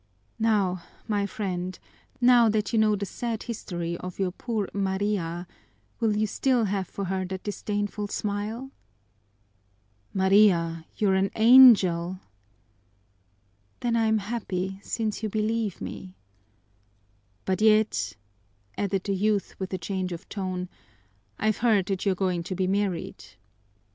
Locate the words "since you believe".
14.81-15.79